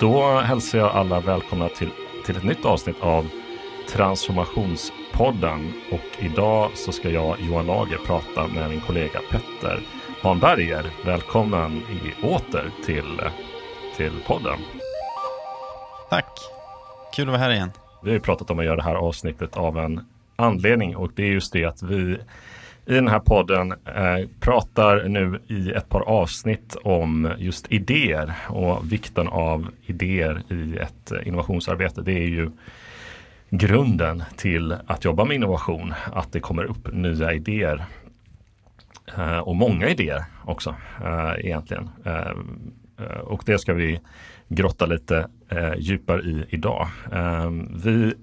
[0.00, 1.90] Då hälsar jag alla välkomna till,
[2.26, 3.28] till ett nytt avsnitt av
[3.88, 5.72] Transformationspodden.
[5.92, 9.80] Och idag så ska jag, Johan Lager, prata med min kollega Petter
[10.22, 10.90] Hanberger.
[11.04, 13.20] Välkommen i, åter till,
[13.96, 14.58] till podden.
[16.10, 16.38] Tack.
[17.14, 17.70] Kul att vara här igen.
[18.02, 20.00] Vi har ju pratat om att göra det här avsnittet av en
[20.36, 22.18] anledning och det är just det att vi
[22.88, 28.92] i den här podden eh, pratar nu i ett par avsnitt om just idéer och
[28.92, 32.02] vikten av idéer i ett innovationsarbete.
[32.02, 32.50] Det är ju
[33.50, 37.84] grunden till att jobba med innovation, att det kommer upp nya idéer.
[39.16, 41.88] Eh, och många idéer också eh, egentligen.
[42.04, 42.32] Eh,
[42.98, 44.00] eh och det ska vi
[44.48, 46.88] grotta lite eh, djupare i idag.
[47.12, 47.50] Eh,
[47.84, 48.14] vi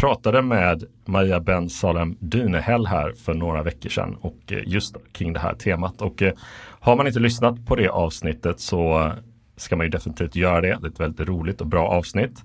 [0.00, 5.32] pratade med Maria Ben Salem Dynehäll här för några veckor sedan och eh, just kring
[5.32, 6.02] det här temat.
[6.02, 6.32] Och eh,
[6.80, 9.12] har man inte lyssnat på det avsnittet så
[9.56, 10.78] ska man ju definitivt göra det.
[10.80, 12.44] Det är ett väldigt roligt och bra avsnitt.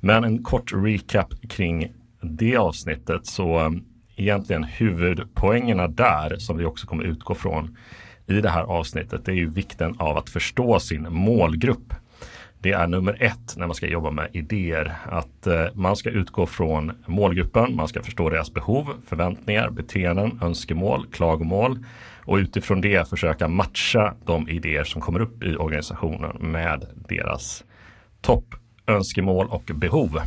[0.00, 3.70] Men en kort recap kring det avsnittet så eh,
[4.16, 7.76] egentligen huvudpoängerna där som vi också kommer utgå från
[8.26, 11.94] i det här avsnittet det är ju vikten av att förstå sin målgrupp
[12.60, 14.92] det är nummer ett när man ska jobba med idéer.
[15.04, 21.06] Att eh, man ska utgå från målgruppen, man ska förstå deras behov, förväntningar, beteenden, önskemål,
[21.12, 21.78] klagomål
[22.24, 27.64] och utifrån det försöka matcha de idéer som kommer upp i organisationen med deras
[28.20, 30.18] toppönskemål och behov.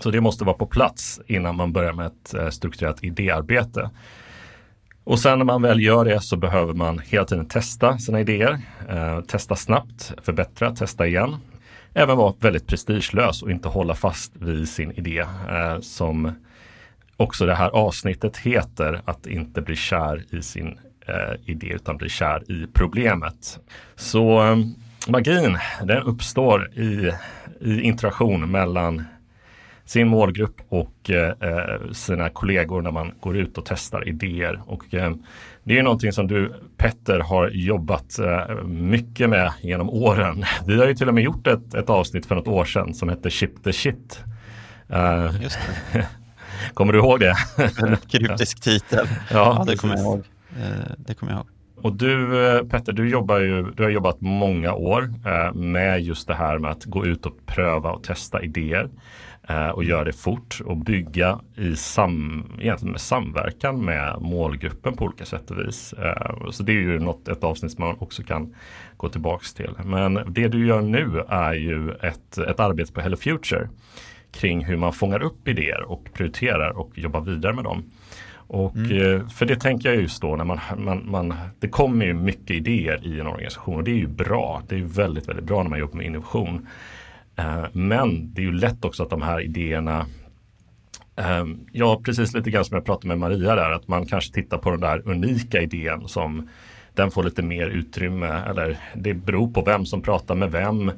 [0.00, 3.90] Så det måste vara på plats innan man börjar med ett eh, strukturerat idéarbete.
[5.08, 8.58] Och sen när man väl gör det så behöver man hela tiden testa sina idéer.
[8.88, 11.36] Eh, testa snabbt, förbättra, testa igen.
[11.94, 15.18] Även vara väldigt prestigelös och inte hålla fast vid sin idé.
[15.50, 16.32] Eh, som
[17.16, 22.08] också det här avsnittet heter, att inte bli kär i sin eh, idé utan bli
[22.08, 23.58] kär i problemet.
[23.96, 24.56] Så eh,
[25.08, 27.12] magin, den uppstår i,
[27.60, 29.04] i interaktion mellan
[29.88, 34.60] sin målgrupp och eh, sina kollegor när man går ut och testar idéer.
[34.66, 35.12] Och, eh,
[35.64, 40.44] det är någonting som du Petter har jobbat eh, mycket med genom åren.
[40.66, 43.08] Vi har ju till och med gjort ett, ett avsnitt för något år sedan som
[43.08, 44.20] hette Ship the Shit.
[44.88, 45.58] Eh, Just
[45.92, 46.06] det.
[46.74, 47.34] kommer du ihåg det?
[47.82, 49.06] En kryptisk titel.
[49.30, 50.18] Ja, ja det kommer jag ihåg.
[50.58, 51.48] Eh, det kommer jag ihåg.
[51.82, 55.12] Och du eh, Petter, du, jobbar ju, du har jobbat många år
[55.54, 58.88] med just det här med att gå ut och pröva och testa idéer.
[59.48, 65.04] Eh, och göra det fort och bygga i sam, egentligen med samverkan med målgruppen på
[65.04, 65.92] olika sätt och vis.
[65.92, 68.54] Eh, så det är ju något, ett avsnitt som man också kan
[68.96, 69.70] gå tillbaks till.
[69.84, 73.68] Men det du gör nu är ju ett, ett arbete på Hello Future
[74.32, 77.84] kring hur man fångar upp idéer och prioriterar och jobbar vidare med dem.
[78.34, 79.16] Och mm.
[79.16, 82.50] Eh, för det tänker jag just då när man, man, man, det kommer ju mycket
[82.50, 84.62] idéer i en organisation och det är ju bra.
[84.68, 86.66] Det är väldigt, väldigt bra när man jobbar med innovation.
[87.38, 90.06] Eh, men det är ju lätt också att de här idéerna
[91.16, 94.58] ehm, Ja, precis lite grann som jag pratade med Maria där, att man kanske tittar
[94.58, 96.48] på den där unika idén som
[96.94, 100.92] den får lite mer utrymme eller det beror på vem som pratar med vem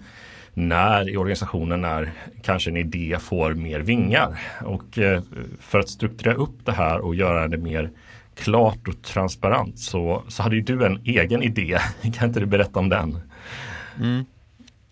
[0.54, 2.12] när i organisationen när
[2.42, 4.40] kanske en idé får mer vingar.
[4.64, 5.22] Och eh,
[5.60, 7.90] för att strukturera upp det här och göra det mer
[8.34, 11.78] klart och transparent så, så hade ju du en egen idé.
[12.14, 13.18] kan inte du berätta om den?
[13.98, 14.24] Mm.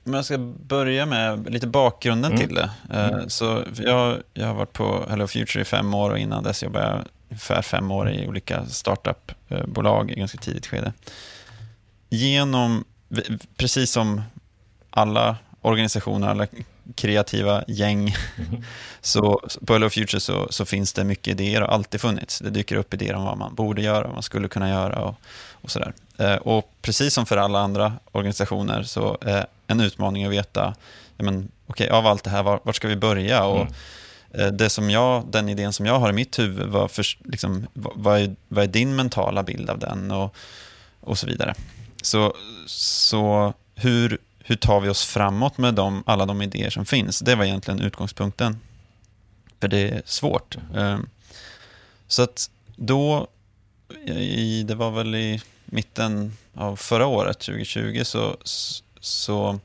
[0.08, 2.46] Om jag ska börja med lite bakgrunden mm.
[2.46, 2.70] till det.
[2.90, 3.28] Eh, mm.
[3.30, 6.86] Så jag, jag har varit på Hello Future i fem år och innan dess jobbade
[6.86, 10.92] jag ungefär fem år i olika startupbolag i ganska tidigt skede.
[12.08, 12.84] Genom,
[13.56, 14.22] precis som
[14.90, 16.46] alla organisationer, alla
[16.94, 18.16] kreativa gäng,
[18.48, 18.62] mm.
[19.00, 22.38] så på Hello Future så, så, finns det mycket idéer och alltid funnits.
[22.38, 25.14] Det dyker upp idéer om vad man borde göra, vad man skulle kunna göra och,
[25.52, 25.92] och sådär.
[26.18, 30.74] Eh, och precis som för alla andra organisationer så är en utmaning att veta,
[31.16, 33.44] ja, men, okay, av allt det här, var, var ska vi börja?
[33.44, 33.72] Och, mm.
[34.30, 37.66] Eh, det som jag, den idén som jag har i mitt huvud, var för, liksom,
[37.72, 40.10] vad, är, vad är din mentala bild av den?
[40.10, 40.36] Och,
[41.00, 41.54] och så vidare.
[42.02, 42.34] Så,
[42.66, 47.20] så hur, hur tar vi oss framåt med de, alla de idéer som finns?
[47.20, 48.60] Det var egentligen utgångspunkten.
[49.60, 50.56] För det är svårt.
[50.76, 51.08] Ehm,
[52.06, 53.26] så att då,
[54.06, 58.36] i, det var väl i mitten av förra året, 2020, så,
[59.00, 59.58] så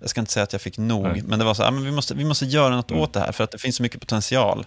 [0.00, 1.22] jag ska inte säga att jag fick nog, Nej.
[1.22, 3.02] men det var så att vi, måste, vi måste göra något mm.
[3.02, 4.66] åt det här, för att det finns så mycket potential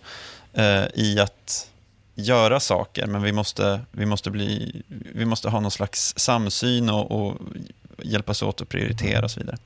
[0.54, 1.68] eh, i att
[2.16, 4.82] göra saker, men vi måste, vi måste, bli,
[5.16, 7.38] vi måste ha någon slags samsyn och, och
[8.04, 9.58] hjälpas åt att prioritera och så vidare.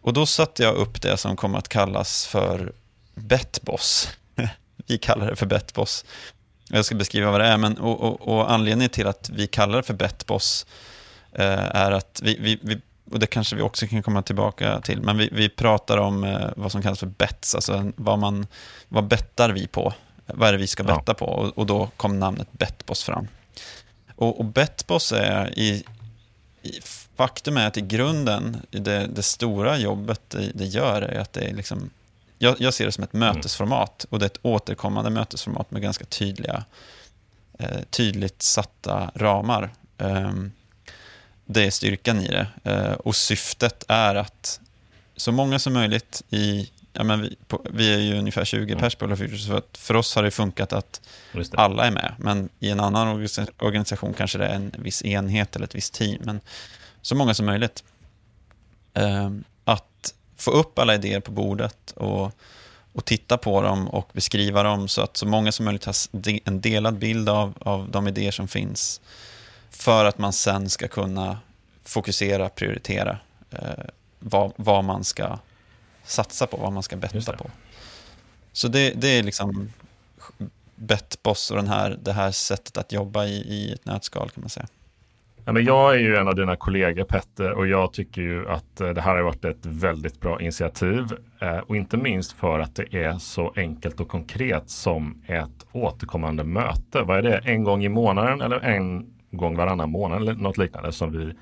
[0.00, 2.72] Och då satte jag upp det som kom att kallas för
[3.14, 4.08] Betboss.
[4.86, 6.04] vi kallar det för Betboss.
[6.70, 9.76] Jag ska beskriva vad det är, men och, och, och anledningen till att vi kallar
[9.76, 10.66] det för Betboss
[11.32, 12.80] eh, är att vi, vi, vi,
[13.10, 16.48] och det kanske vi också kan komma tillbaka till, men vi, vi pratar om eh,
[16.56, 18.46] vad som kallas för bets, alltså vad, man,
[18.88, 19.94] vad bettar vi på?
[20.26, 21.14] Vad är det vi ska betta ja.
[21.14, 21.26] på?
[21.26, 23.28] Och, och, då kom namnet Betboss fram.
[24.14, 25.84] Och, och Betboss är i,
[26.62, 26.80] i,
[27.18, 31.40] faktum är att i grunden, det, det stora jobbet det, det, gör är att det
[31.40, 31.90] är liksom,
[32.38, 33.34] jag, jag ser det som ett mm.
[33.34, 36.64] mötesformat och det är ett återkommande mötesformat med ganska tydliga,
[37.58, 39.70] eh, tydligt satta ramar.
[39.98, 40.52] Um,
[41.44, 42.46] det är styrkan i det.
[42.64, 44.60] Eh, och syftet är att
[45.16, 46.70] så många som möjligt i...
[46.92, 48.78] Ja, men vi, på, vi är ju ungefär 20 mm.
[48.78, 51.00] pers på Futures, för, för oss har det funkat att
[51.32, 51.48] det.
[51.54, 52.14] alla är med.
[52.18, 53.28] Men i en annan
[53.58, 56.22] organisation kanske det är en viss enhet eller ett visst team.
[56.24, 56.40] Men
[57.08, 57.84] så många som möjligt.
[58.94, 59.30] Eh,
[59.64, 62.32] att få upp alla idéer på bordet och,
[62.92, 65.94] och titta på dem och beskriva dem så att så många som möjligt har
[66.44, 69.00] en delad bild av, av de idéer som finns
[69.70, 71.38] för att man sen ska kunna
[71.84, 73.18] fokusera, prioritera
[73.50, 73.84] eh,
[74.18, 75.38] vad, vad, man ska
[76.04, 77.50] satsa på, vad man ska betta på.
[78.52, 79.72] Så det, det är liksom
[80.74, 84.50] Bettboss och den här, det här sättet att jobba i, i ett nötskal kan man
[84.50, 84.66] säga.
[85.48, 88.80] Ja, men jag är ju en av dina kollegor Petter och jag tycker ju att
[88.80, 91.04] eh, det här har varit ett väldigt bra initiativ.
[91.40, 96.44] Eh, och inte minst för att det är så enkelt och konkret som ett återkommande
[96.44, 97.02] möte.
[97.02, 97.36] Vad är det?
[97.44, 101.32] En gång i månaden eller en gång varannan månad eller något liknande som vi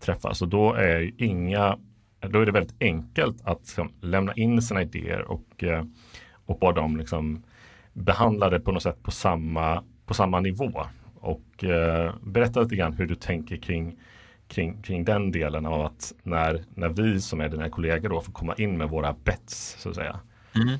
[0.00, 0.42] träffas.
[0.42, 1.78] Och då är inga,
[2.20, 5.84] då är det väldigt enkelt att liksom, lämna in sina idéer och, eh,
[6.46, 7.42] och bara de liksom
[7.92, 10.86] behandlade på något sätt på samma, på samma nivå.
[11.24, 13.96] Och eh, berätta lite grann hur du tänker kring,
[14.48, 18.32] kring, kring den delen av att när, när vi som är dina kollegor då får
[18.32, 20.20] komma in med våra bets så att säga.
[20.54, 20.78] Mm.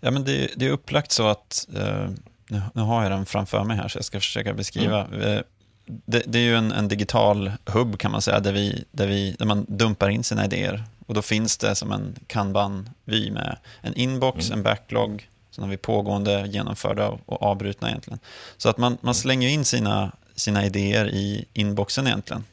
[0.00, 2.08] Ja men det, det, är upplagt så att eh,
[2.48, 5.04] nu, nu, har jag den framför mig här så jag ska försöka beskriva.
[5.04, 5.20] Mm.
[5.20, 5.42] Eh,
[5.86, 9.36] det, det, är ju en, en, digital hubb kan man säga, där, vi, där, vi,
[9.38, 10.84] där man dumpar in sina idéer.
[11.06, 14.58] Och då finns det som en kanban-vy med en inbox, mm.
[14.58, 18.18] en backlog, sen har vi pågående, genomförda och avbrutna egentligen.
[18.56, 22.44] Så att man, man slänger in sina, sina idéer i inboxen egentligen.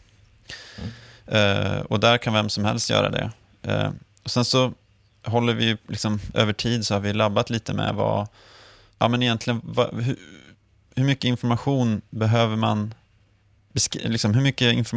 [0.78, 0.90] Mm.
[1.28, 3.32] Uh, och där kan vem som helst göra det.
[3.68, 3.92] Uh,
[4.24, 4.74] och sen så
[5.24, 8.28] håller vi liksom, över tid så har vi labbat lite med vad,
[9.00, 10.16] ja men egentligen, vad, hur,
[10.96, 12.94] hur mycket information behöver man
[13.94, 14.92] liksom, hur mycket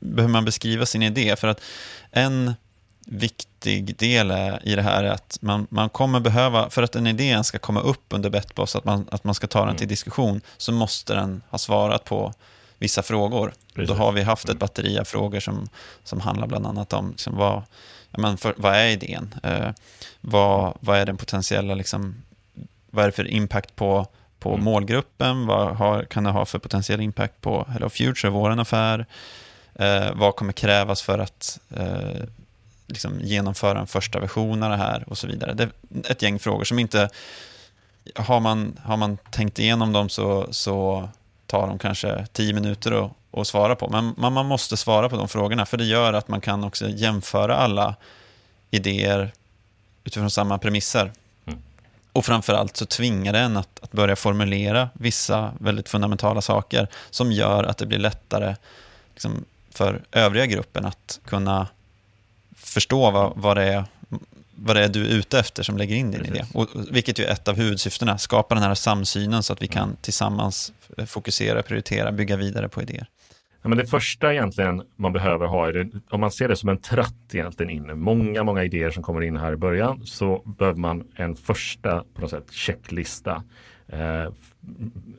[0.00, 1.36] behöver man beskriva sin idé?
[1.36, 1.60] För att
[2.10, 2.54] en
[3.06, 4.30] viktig del
[4.62, 7.80] i det här är att man, man kommer behöva, för att en idé ska komma
[7.80, 9.88] upp under Betboss, att man, att man ska ta den till mm.
[9.88, 12.32] diskussion, så måste den ha svarat på
[12.78, 13.52] vissa frågor.
[13.74, 13.88] Precis.
[13.88, 15.68] Då har vi haft ett batteri av frågor som,
[16.04, 17.62] som handlar bland annat om liksom, vad,
[18.10, 19.34] men för, vad är idén?
[19.42, 19.70] Eh,
[20.20, 22.22] vad, vad är den potentiella, liksom,
[22.90, 24.06] vad är det för impact på
[24.42, 24.64] på mm.
[24.64, 25.46] målgruppen?
[25.46, 29.06] Vad har, kan det ha för potentiell impact på Hello Future, vår affär?
[29.74, 32.22] Eh, vad kommer krävas för att eh,
[32.92, 35.54] liksom genomföra en första version av det här och så vidare.
[35.54, 35.70] Det är
[36.10, 37.08] ett gäng frågor som inte...
[38.14, 41.08] Har man, har man tänkt igenom dem så, så
[41.46, 43.88] tar de kanske tio minuter att, att svara på.
[43.88, 46.88] Men man, man måste svara på de frågorna, för det gör att man kan också
[46.88, 47.94] jämföra alla
[48.70, 49.32] idéer
[50.04, 51.12] utifrån samma premisser.
[52.12, 57.64] Och framförallt så tvingar den att, att börja formulera vissa väldigt fundamentala saker som gör
[57.64, 58.56] att det blir lättare
[59.14, 61.66] liksom, för övriga gruppen att kunna
[62.62, 63.84] förstå vad, vad, det är,
[64.54, 66.36] vad det är du är ute efter som lägger in din Precis.
[66.36, 66.44] idé.
[66.54, 69.96] Och, vilket är ett av huvudsyftena, skapa den här samsynen så att vi kan mm.
[70.00, 70.72] tillsammans
[71.06, 73.06] fokusera, prioritera, bygga vidare på idéer.
[73.62, 76.68] Ja, men det första egentligen man behöver ha, är det, om man ser det som
[76.68, 80.78] en tratt egentligen in, många, många idéer som kommer in här i början, så behöver
[80.78, 83.42] man en första på något sätt checklista
[83.88, 84.32] eh,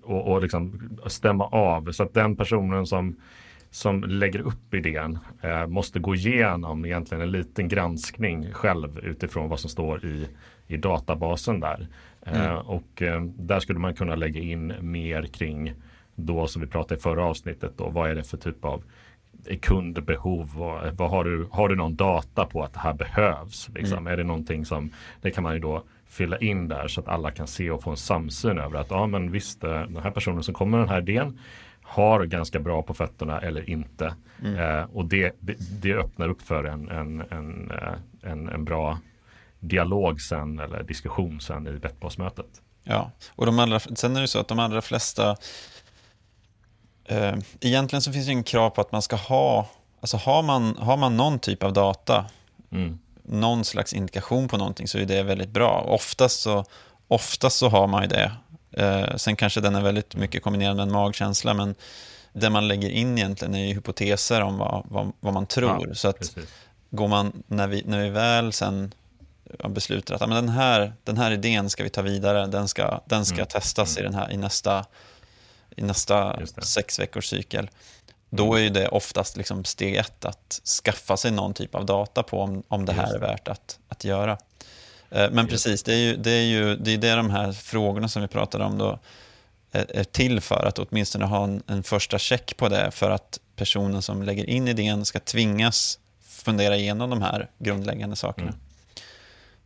[0.03, 3.15] och, och liksom stämma av så att den personen som
[3.73, 9.59] som lägger upp idén eh, måste gå igenom egentligen en liten granskning själv utifrån vad
[9.59, 10.27] som står i,
[10.67, 11.87] i databasen där.
[12.25, 12.57] Eh, mm.
[12.57, 15.73] Och eh, där skulle man kunna lägga in mer kring
[16.15, 18.83] då som vi pratade i förra avsnittet då, vad är det för typ av
[19.61, 20.51] kundbehov?
[20.55, 23.69] Vad, vad har, du, har du någon data på att det här behövs?
[23.75, 23.97] Liksom?
[23.97, 24.13] Mm.
[24.13, 27.31] Är det någonting som, det kan man ju då fylla in där så att alla
[27.31, 30.43] kan se och få en samsyn över att ja men visst eh, den här personen
[30.43, 31.39] som kommer med den här idén
[31.83, 34.15] har ganska bra på fötterna eller inte.
[34.41, 34.59] Mm.
[34.59, 38.99] Eh, och det, det, det, öppnar upp för en, en, en, eh, en, en bra
[39.59, 42.61] dialog sen eller diskussion sen i Bettbossmötet.
[42.83, 45.37] Ja, och de allra, sen är det så att de allra flesta
[47.05, 49.67] Eh, egentligen så finns det ingen krav på att man ska ha,
[49.99, 52.25] alltså har man, har man någon typ av data,
[52.71, 52.99] mm.
[53.23, 55.85] någon slags indikation på någonting så är det väldigt bra.
[55.87, 56.65] Oftast så,
[57.07, 58.31] oftast så har man ju det.
[58.73, 61.75] Eh, sen kanske den är väldigt mycket kombinerad med en magkänsla, men
[62.33, 65.87] det man lägger in egentligen är ju hypoteser om vad, vad, vad man tror.
[65.87, 66.35] Ja, så att
[66.89, 68.93] går man, när vi, när vi väl sen
[69.69, 73.25] beslutar att men den, här, den här idén ska vi ta vidare, den ska, den
[73.25, 73.47] ska mm.
[73.47, 74.01] testas mm.
[74.01, 74.85] i, den här, i nästa,
[75.75, 77.69] i nästa sex veckors cykel.
[78.29, 82.41] Då är det oftast liksom steg ett att skaffa sig någon typ av data på
[82.41, 84.37] om, om det här är värt att, att göra.
[85.13, 88.08] Eh, men precis, det är ju det, är ju, det, är det de här frågorna
[88.08, 89.00] som vi pratade om då
[89.72, 94.01] är till för, att åtminstone ha en, en första check på det för att personen
[94.01, 96.00] som lägger in idén ska tvingas
[96.43, 98.48] fundera igenom de här grundläggande sakerna.
[98.48, 98.60] Mm.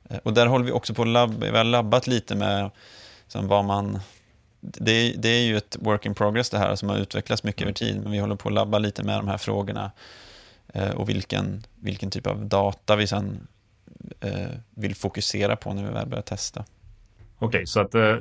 [0.10, 2.72] Eh, och där håller vi också på att labba, vi har labbat lite med
[3.24, 4.00] liksom, vad man...
[4.60, 7.70] Det, det, är ju ett work in progress det här som har utvecklats mycket mm.
[7.70, 9.92] över tid, men vi håller på att labba lite med de här frågorna
[10.74, 13.57] eh, och vilken, vilken typ av data vi sen eh,
[14.76, 16.66] vill fokusera på när vi väl börjar testa.
[17.40, 18.16] Okej, okay, så att eh,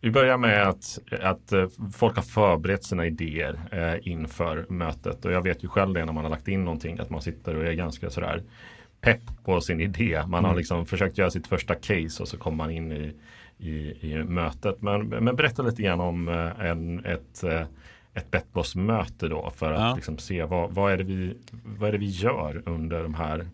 [0.00, 5.32] vi börjar med att, att eh, folk har förberett sina idéer eh, inför mötet och
[5.32, 7.66] jag vet ju själv det när man har lagt in någonting att man sitter och
[7.66, 8.42] är ganska sådär
[9.00, 10.22] pepp på sin idé.
[10.26, 10.58] Man har mm.
[10.58, 13.14] liksom försökt göra sitt första case och så kommer man in i,
[13.58, 14.82] i, i mötet.
[14.82, 17.62] Men, men berätta lite grann om eh, en, ett, eh,
[18.14, 19.94] ett Betboss-möte då för att ja.
[19.94, 23.46] liksom se vad, vad, är det vi, vad är det vi gör under de här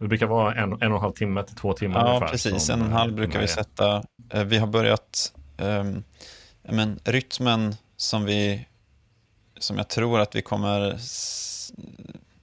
[0.00, 2.28] det brukar vara en, en och en halv timme till två timmar ja, ungefär.
[2.28, 2.70] Precis.
[2.70, 4.02] En och en halv brukar vi sätta.
[4.44, 6.04] Vi har börjat um,
[6.62, 8.66] men, rytmen som vi
[9.58, 10.98] som jag tror att vi kommer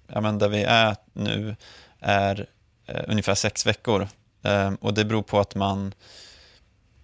[0.08, 1.56] ja, men där vi är nu
[2.00, 2.48] är
[2.86, 4.08] eh, ungefär sex veckor.
[4.44, 5.94] Eh, och det beror på att man,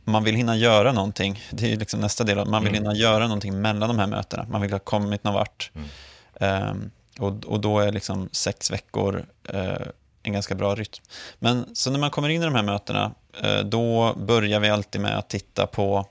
[0.03, 1.41] man vill hinna göra någonting.
[1.51, 2.83] Det är liksom nästa del, man vill mm.
[2.83, 4.45] hinna göra någonting mellan de här mötena.
[4.49, 5.71] Man vill ha kommit någon vart.
[5.75, 5.89] Mm.
[6.35, 6.73] Eh,
[7.19, 9.87] och, och då är liksom sex veckor eh,
[10.23, 11.03] en ganska bra rytm.
[11.39, 13.11] Men så när man kommer in i de här mötena,
[13.43, 16.05] eh, då börjar vi alltid med att titta på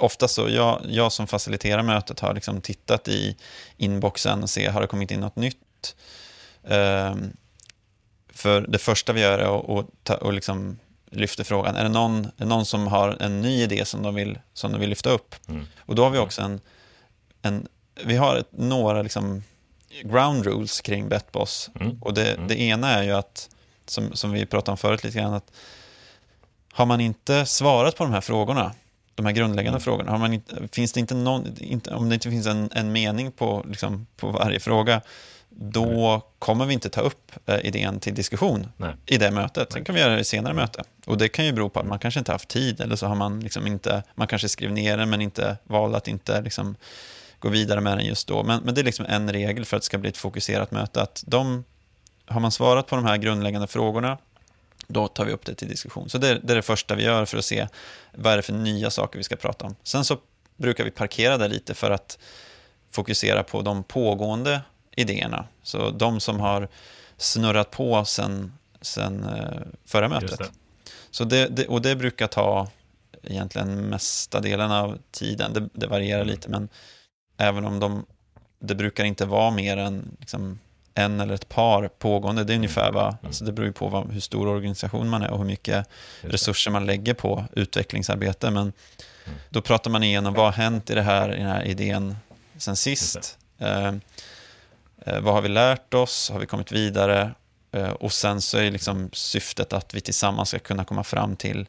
[0.00, 3.36] Ofta så, jag, jag som faciliterar mötet har liksom tittat i
[3.76, 5.96] inboxen och se, har det kommit in något nytt?
[6.62, 7.36] Um,
[8.32, 10.78] för det första vi gör är att ta, och liksom
[11.10, 14.14] lyfter frågan, är det någon, är det någon som har en ny idé som de
[14.14, 15.34] vill, som de vill lyfta upp?
[15.48, 15.66] Mm.
[15.78, 16.60] Och då har vi också en,
[17.42, 17.68] en
[18.04, 19.42] vi har ett, några liksom
[20.02, 21.70] ground rules kring Betboss.
[21.80, 21.98] Mm.
[22.00, 22.48] Och det, mm.
[22.48, 23.50] det ena är ju att,
[23.86, 25.52] som, som vi pratade om förut lite grann, att
[26.72, 28.72] har man inte svarat på de här frågorna,
[29.14, 29.80] de här grundläggande mm.
[29.80, 32.92] frågorna, har man inte, finns det inte någon, inte, om det inte finns en, en
[32.92, 35.00] mening på, liksom, på varje fråga,
[35.48, 36.20] då Nej.
[36.38, 38.94] kommer vi inte ta upp eh, idén till diskussion Nej.
[39.06, 39.72] i det mötet.
[39.72, 40.82] Sen kan vi göra det i senare möte.
[41.06, 43.14] Och det kan ju bero på att man kanske inte haft tid eller så har
[43.14, 46.76] man liksom inte, man kanske skrev ner den men inte valde att inte liksom
[47.38, 48.42] gå vidare med den just då.
[48.42, 51.02] Men, men det är liksom en regel för att det ska bli ett fokuserat möte.
[51.02, 51.64] Att de,
[52.26, 54.18] har man svarat på de här grundläggande frågorna,
[54.86, 56.08] då tar vi upp det till diskussion.
[56.08, 57.68] Så det, det är det första vi gör för att se
[58.14, 59.76] vad är det för nya saker vi ska prata om.
[59.82, 60.18] Sen så
[60.56, 62.18] brukar vi parkera det lite för att
[62.90, 64.60] fokusera på de pågående
[64.96, 65.44] idéerna.
[65.62, 66.68] Så de som har
[67.16, 70.38] snurrat på sen, sen eh, förra mötet.
[70.38, 70.50] Det.
[71.10, 72.68] Så det, det, och det brukar ta
[73.22, 75.52] egentligen mesta delen av tiden.
[75.52, 76.68] Det, det varierar lite, men
[77.38, 78.06] även om de,
[78.58, 80.58] det brukar inte vara mer än liksom
[80.94, 82.44] en eller ett par pågående.
[82.44, 83.16] Det är ungefär vad, mm.
[83.24, 85.88] alltså det beror ju på vad, hur stor organisation man är och hur mycket
[86.20, 88.50] resurser man lägger på utvecklingsarbete.
[88.50, 89.38] Men mm.
[89.48, 92.16] då pratar man igenom vad har hänt i, det här, i den här idén
[92.58, 93.38] sen sist.
[93.58, 93.92] Eh,
[95.08, 96.30] Eh, vad har vi lärt oss?
[96.30, 97.34] Har vi kommit vidare?
[97.72, 101.66] Eh, och sen så är liksom syftet att vi tillsammans ska kunna komma fram till,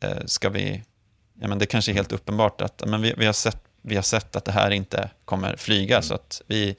[0.00, 0.82] eh, ska vi,
[1.40, 4.02] ja men det kanske är helt uppenbart att men vi, vi, har sett, vi har
[4.02, 6.02] sett att det här inte kommer flyga mm.
[6.02, 6.76] så att vi,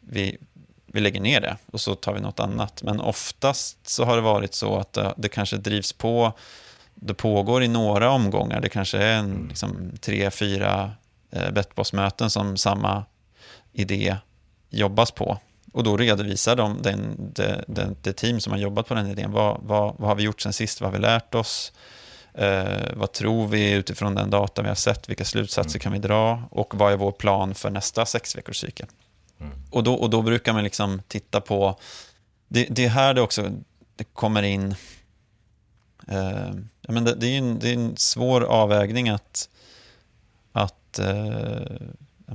[0.00, 0.38] vi,
[0.86, 2.82] vi lägger ner det och så tar vi något annat.
[2.82, 6.32] Men oftast så har det varit så att det, det kanske drivs på,
[6.94, 9.48] det pågår i några omgångar, det kanske är en, mm.
[9.48, 10.92] liksom, tre, fyra
[11.30, 13.04] eh, Betboss-möten som samma
[13.72, 14.16] idé
[14.70, 15.38] jobbas på.
[15.72, 19.32] Och då redovisar de den, det, det, det, team som har jobbat på den idén.
[19.32, 20.80] Vad, vad, vad har vi gjort sen sist?
[20.80, 21.72] Vad har vi lärt oss?
[22.34, 25.08] Eh, vad tror vi utifrån den data vi har sett?
[25.08, 25.80] Vilka slutsatser mm.
[25.80, 26.42] kan vi dra?
[26.50, 28.86] Och vad är vår plan för nästa sex veckors cykel?
[29.40, 29.52] Mm.
[29.70, 31.78] Och, då, och då brukar man liksom titta på...
[32.48, 33.50] Det, det är här det också
[33.96, 34.74] det kommer in...
[36.08, 36.50] Eh,
[36.88, 39.48] men det, det, är en, det är en svår avvägning att...
[40.52, 41.60] att eh,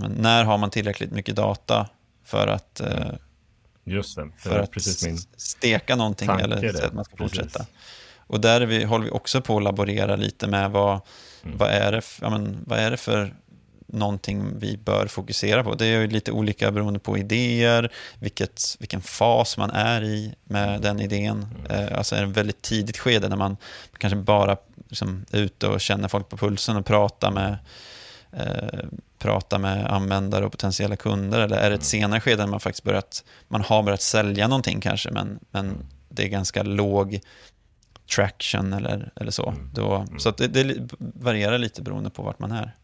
[0.09, 1.89] när har man tillräckligt mycket data
[2.23, 3.11] för att, eh,
[3.83, 4.31] Just det.
[4.37, 4.71] för att
[5.37, 7.39] steka någonting eller att man ska precis.
[7.39, 7.65] fortsätta.
[8.27, 11.01] Och där vi, håller vi också på att laborera lite med vad,
[11.43, 11.57] mm.
[11.57, 13.33] vad, är, det, ja, men, vad är det för
[13.87, 15.75] någonting vi bör fokusera på.
[15.75, 20.69] Det är ju lite olika beroende på idéer, vilket, vilken fas man är i med
[20.69, 20.81] mm.
[20.81, 21.47] den idén.
[21.59, 21.87] Mm.
[21.87, 23.57] Eh, alltså är det ett väldigt tidigt skede när man
[23.97, 24.57] kanske bara
[24.89, 27.57] liksom är ute och känner folk på pulsen och pratar med,
[28.31, 28.85] eh,
[29.19, 31.39] prata med användare och potentiella kunder?
[31.39, 31.81] Eller är det ett mm.
[31.81, 36.23] senare skede när man faktiskt börjat, man har börjat sälja någonting kanske, men, men det
[36.23, 37.19] är ganska låg
[38.15, 39.49] traction eller, eller så.
[39.49, 39.69] Mm.
[39.73, 40.19] Då, mm.
[40.19, 42.75] Så det, det, varierar lite beroende på vart man är.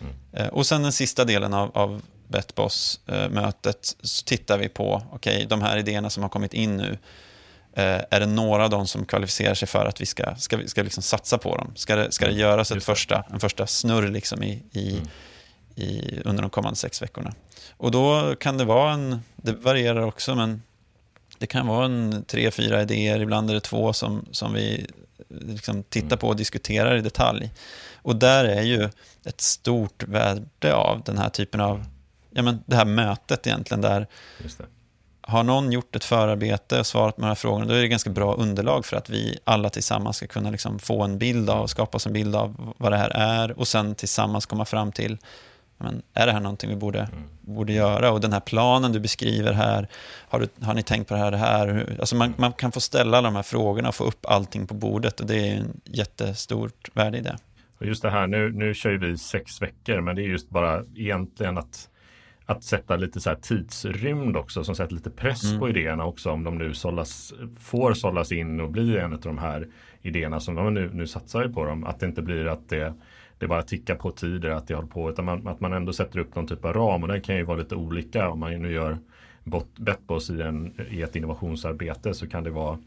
[0.00, 0.14] Mm.
[0.32, 5.46] Eh, och sen den sista delen av, av Betboss-mötet så tittar vi på, okej, okay,
[5.46, 6.98] de här idéerna som har kommit in nu,
[7.72, 10.82] eh, är det några av dem som kvalificerar sig för att vi ska, ska, ska
[10.82, 11.72] liksom satsa på dem?
[11.76, 12.40] Ska det, ska det mm.
[12.40, 15.08] göras ett första, en första snurr liksom i, i, mm.
[15.74, 17.34] i, under de kommande sex veckorna?
[17.76, 20.62] Och då kan det vara en, det varierar också, men
[21.38, 24.86] det kan vara en tre, fyra idéer, ibland är det två som, som vi
[25.28, 26.18] liksom tittar mm.
[26.18, 27.50] på och diskuterar i detalj.
[27.94, 28.88] Och där är ju
[29.24, 31.84] ett stort värde av den här typen av,
[32.30, 34.06] ja men det här mötet egentligen, där
[35.20, 38.10] har någon gjort ett förarbete och svarat på de här frågorna, då är det ganska
[38.10, 41.96] bra underlag för att vi alla tillsammans ska kunna liksom få en bild av, skapa
[41.96, 45.18] oss en bild av vad det här är och sen tillsammans komma fram till
[45.84, 47.24] men är det här någonting vi borde, mm.
[47.40, 48.10] borde göra?
[48.10, 49.88] Och den här planen du beskriver här,
[50.28, 51.30] har, du, har ni tänkt på det här?
[51.30, 51.96] Det här?
[52.00, 55.20] Alltså man, man kan få ställa de här frågorna och få upp allting på bordet
[55.20, 57.36] och det är en jättestort värde i det.
[57.78, 60.84] Och just det här, nu, nu kör vi sex veckor, men det är just bara
[60.96, 61.88] egentligen att,
[62.46, 65.60] att sätta lite så här tidsrymd också, som sätter lite press mm.
[65.60, 69.38] på idéerna också, om de nu sållas, får sållas in och blir en av de
[69.38, 69.68] här
[70.02, 71.84] idéerna som de nu, nu satsar på dem.
[71.84, 72.94] Att det inte blir att det
[73.38, 75.10] det bara tickar på tider att det håller på.
[75.10, 77.42] Utan man, att man ändå sätter upp någon typ av ram och den kan ju
[77.42, 78.28] vara lite olika.
[78.28, 78.98] Om man nu gör
[79.76, 82.78] Betboss i, i ett innovationsarbete så kan det vara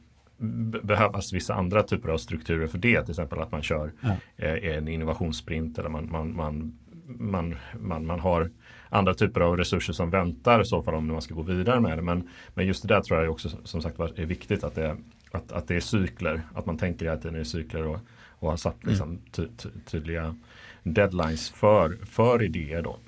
[0.84, 3.02] behövas vissa andra typer av strukturer för det.
[3.02, 4.16] Till exempel att man kör ja.
[4.36, 8.50] eh, en innovationssprint eller man, man, man, man, man, man har
[8.90, 11.98] andra typer av resurser som väntar i så fall om man ska gå vidare med
[11.98, 12.02] det.
[12.02, 14.98] Men, men just det där tror jag också som sagt är viktigt att det,
[15.32, 16.42] att, att det är cykler.
[16.54, 18.00] Att man tänker att det är cykler och
[18.40, 19.22] och har satt liksom, mm.
[19.32, 20.36] ty tydliga
[20.84, 23.00] deadlines för, för idéer då.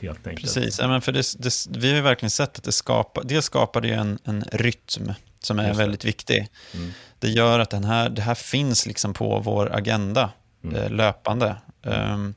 [0.00, 0.54] Helt enkelt.
[0.54, 3.42] Precis, ja, men för det, det, vi har ju verkligen sett att det skapar, det
[3.42, 6.48] skapar det en, en rytm som är väldigt viktig.
[6.74, 6.90] Mm.
[7.18, 10.30] Det gör att den här, det här finns liksom på vår agenda
[10.64, 10.76] mm.
[10.76, 11.56] eh, löpande.
[11.82, 12.34] Um,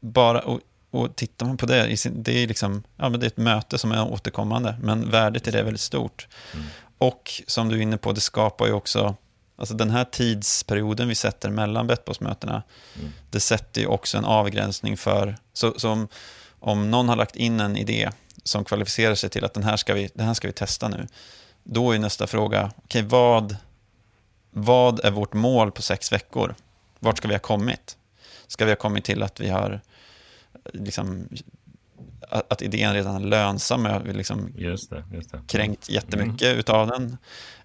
[0.00, 3.36] bara, och, och tittar man på det, det är, liksom, ja, men det är ett
[3.36, 6.28] möte som är återkommande, men värdet i det är väldigt stort.
[6.54, 6.66] Mm.
[6.98, 9.16] Och som du är inne på, det skapar ju också
[9.56, 12.62] Alltså den här tidsperioden vi sätter mellan Betboss-mötena,
[12.98, 13.12] mm.
[13.30, 16.08] det sätter ju också en avgränsning för, så, så om,
[16.60, 18.10] om någon har lagt in en idé
[18.42, 21.06] som kvalificerar sig till att den här ska vi, den här ska vi testa nu,
[21.64, 23.56] då är nästa fråga, okay, vad,
[24.50, 26.54] vad är vårt mål på sex veckor?
[26.98, 27.96] Vart ska vi ha kommit?
[28.46, 29.80] Ska vi ha kommit till att vi har
[30.72, 31.28] liksom,
[32.30, 35.40] att idén redan är lönsam, vi har liksom just det, just det.
[35.46, 36.58] kränkt jättemycket mm.
[36.58, 37.16] utav den.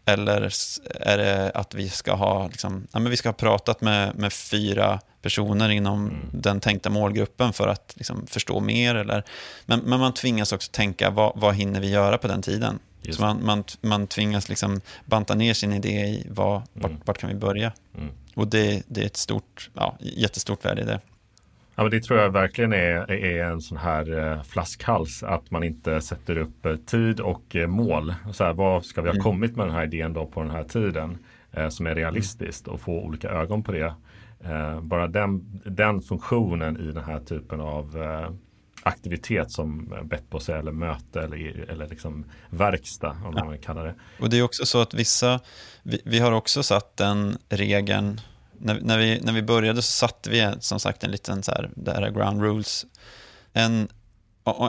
[0.06, 0.54] Eller
[1.00, 4.34] är det att vi ska ha, liksom, ja, men vi ska ha pratat med, med
[4.34, 6.30] fyra personer inom mm.
[6.32, 8.96] den tänkta målgruppen för att liksom, förstå mer?
[8.96, 9.24] Eller,
[9.66, 12.80] men, men man tvingas också tänka, vad, vad hinner vi göra på den tiden?
[13.02, 17.02] Just Så man, man, man tvingas liksom banta ner sin idé i vad, vart, mm.
[17.06, 17.74] vart kan vi börja?
[17.98, 18.10] Mm.
[18.36, 21.00] Och det, det är ett stort, ja, jättestort värde i det.
[21.82, 25.24] Ja, men det tror jag verkligen är, är en sån här eh, flaskhals.
[25.24, 28.14] Att man inte sätter upp eh, tid och eh, mål.
[28.32, 29.24] Så här, vad ska vi ha mm.
[29.24, 31.18] kommit med den här idén då på den här tiden?
[31.52, 33.94] Eh, som är realistiskt och få olika ögon på det.
[34.44, 38.32] Eh, bara den, den funktionen i den här typen av eh,
[38.84, 43.46] aktivitet som Betboss eller möte eller, eller liksom verkstad om ja.
[43.46, 43.96] man kallar det.
[44.20, 45.40] Och det är också så att vissa,
[45.84, 48.22] vi, vi har också satt den regeln
[48.64, 51.70] när, när, vi, när vi började så satte vi som sagt en liten så här,
[51.76, 52.86] det här ground rules.
[53.54, 53.88] En,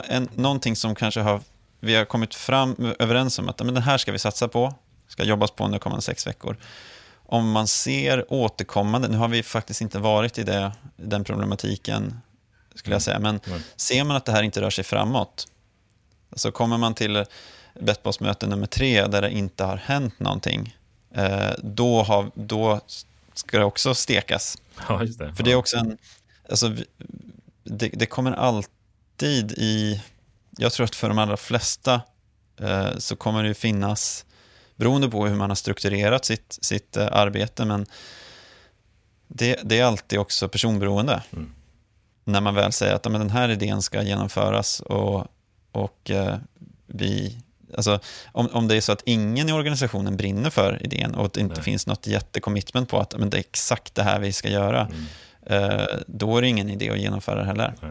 [0.09, 1.41] en, någonting som kanske har,
[1.81, 4.75] vi har kommit fram överens om att men den här ska vi satsa på,
[5.09, 6.57] ska jobbas på under kommande sex veckor.
[7.27, 12.21] Om man ser återkommande, nu har vi faktiskt inte varit i det, den problematiken,
[12.75, 13.61] skulle jag säga, men mm.
[13.77, 15.47] ser man att det här inte rör sig framåt,
[16.37, 17.25] så kommer man till
[17.81, 20.77] Betboss-möte nummer tre där det inte har hänt någonting,
[21.15, 22.81] eh, då, har, då
[23.35, 24.59] ska det också stekas.
[24.89, 25.35] Ja, just det.
[25.35, 25.99] För det är också en,
[26.49, 26.77] alltså,
[27.65, 30.03] det, det, kommer alltid i,
[30.51, 32.01] jag tror att för de allra flesta
[32.61, 34.25] eh, så kommer det finnas,
[34.77, 37.87] beroende på hur man har strukturerat sitt, sitt eh, arbete, men
[39.29, 41.23] det, det, är alltid också personberoende.
[41.33, 41.53] Mm.
[42.25, 45.27] När man väl säger att men, den här idén ska genomföras och,
[45.73, 46.39] och eh,
[46.87, 47.39] vi
[47.77, 48.01] Alltså,
[48.33, 51.55] om, om det är så att ingen i organisationen brinner för idén och det inte
[51.55, 51.65] Nej.
[51.65, 54.89] finns något jättekommitment på att men det är exakt det här vi ska göra,
[55.47, 55.71] mm.
[55.71, 57.75] eh, då är det ingen idé att genomföra det heller.
[57.83, 57.91] Nej.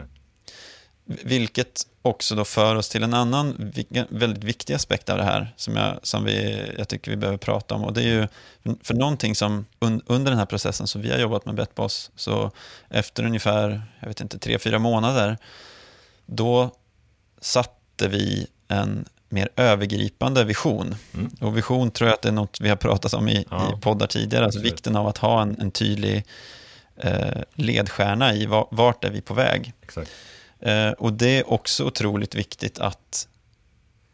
[1.04, 3.72] Vilket också då för oss till en annan
[4.08, 7.74] väldigt viktig aspekt av det här som jag, som vi, jag tycker vi behöver prata
[7.74, 7.84] om.
[7.84, 8.28] Och det är ju
[8.82, 12.50] för någonting som un, under den här processen som vi har jobbat med Betboss, så
[12.88, 15.38] efter ungefär, jag vet inte, tre, fyra månader
[16.26, 16.70] då
[17.40, 20.94] satte vi en mer övergripande vision.
[21.14, 21.30] Mm.
[21.40, 23.72] Och vision tror jag att det är något vi har pratat om i, ja.
[23.72, 26.24] i poddar tidigare, alltså vikten av att ha en, en tydlig
[26.96, 29.72] eh, ledstjärna i vart är vi på väg.
[30.60, 33.28] Eh, och det är också otroligt viktigt att,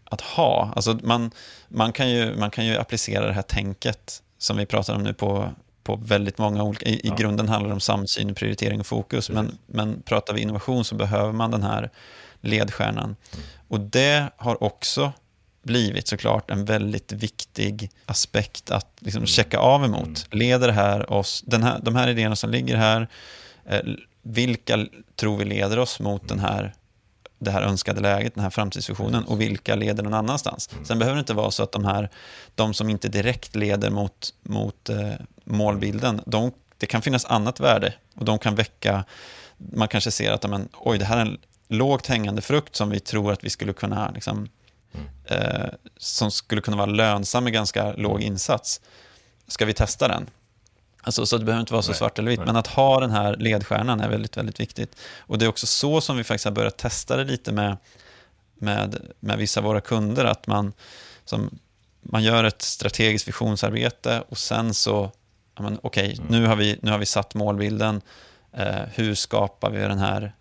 [0.04, 0.72] att ha.
[0.76, 1.30] Alltså man,
[1.68, 5.14] man, kan ju, man kan ju applicera det här tänket som vi pratar om nu
[5.14, 5.52] på,
[5.82, 6.88] på väldigt många olika...
[6.88, 7.14] I, ja.
[7.14, 9.30] i grunden handlar det om samsyn, prioritering och fokus.
[9.30, 11.90] Men, men pratar vi innovation så behöver man den här
[12.40, 13.04] ledstjärnan.
[13.04, 13.44] Mm.
[13.68, 15.12] Och det har också
[15.62, 19.26] blivit såklart en väldigt viktig aspekt att liksom mm.
[19.26, 20.04] checka av emot.
[20.06, 20.16] Mm.
[20.30, 23.08] Leder det här oss, den här, de här idéerna som ligger här,
[23.66, 23.80] eh,
[24.22, 26.74] vilka tror vi leder oss mot den här,
[27.38, 30.68] det här önskade läget, den här framtidsvisionen och vilka leder någon annanstans.
[30.72, 30.84] Mm.
[30.84, 32.10] Sen behöver det inte vara så att de här,
[32.54, 35.12] de som inte direkt leder mot, mot eh,
[35.44, 39.04] målbilden, de, det kan finnas annat värde och de kan väcka,
[39.56, 43.00] man kanske ser att men, oj, det här är en lågt hängande frukt som vi
[43.00, 44.48] tror att vi skulle kunna liksom,
[45.24, 48.80] eh, som skulle kunna vara lönsam med ganska låg insats.
[49.46, 50.30] Ska vi testa den?
[51.02, 52.46] Alltså, så det behöver inte vara så nej, svart eller vitt, nej.
[52.46, 54.96] men att ha den här ledstjärnan är väldigt, väldigt viktigt.
[55.18, 57.76] Och det är också så som vi faktiskt har börjat testa det lite med,
[58.54, 60.72] med, med vissa av våra kunder, att man,
[61.24, 61.58] som,
[62.02, 65.10] man gör ett strategiskt visionsarbete och sen så,
[65.54, 66.26] okej, okay, mm.
[66.28, 68.00] nu, har vi, nu har vi satt målbilden,
[68.52, 70.32] eh, hur skapar vi den här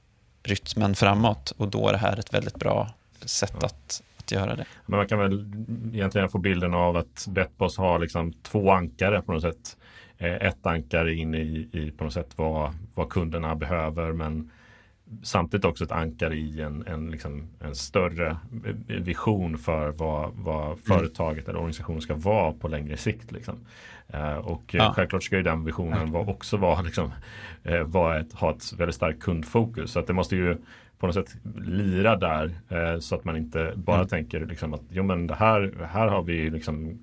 [0.48, 1.54] rytmen framåt?
[1.58, 2.90] Och då är det här ett väldigt bra
[3.22, 4.66] sätt att, att göra det.
[4.86, 5.46] Men man kan väl
[5.94, 9.78] egentligen få bilden av att Betboss har liksom två ankare på något sätt.
[10.18, 14.52] Eh, ett ankare in i, i på något sätt vad, vad kunderna behöver men
[15.24, 18.38] samtidigt också ett ankare i en, en, liksom, en större
[18.88, 20.78] vision för vad, vad mm.
[20.78, 23.32] företaget eller organisationen ska vara på längre sikt.
[23.32, 23.56] Liksom.
[24.13, 24.93] Uh, och ja.
[24.96, 27.12] självklart ska ju den visionen var, också vara, liksom,
[27.70, 29.91] uh, vara ett, ha ett väldigt starkt kundfokus.
[29.91, 30.58] Så att det måste ju
[31.00, 34.08] på något sätt lira där eh, så att man inte bara mm.
[34.08, 37.00] tänker liksom att jo men det här, här har vi liksom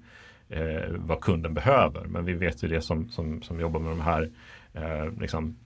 [0.48, 2.04] eh, vad kunden behöver.
[2.04, 4.30] Men vi vet ju det som, som, som jobbar med de här
[4.72, 5.56] eh, liksom,